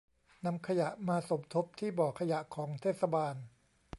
[0.45, 3.35] นำขยะมาสมทบที่บ่อขยะของเทศบาล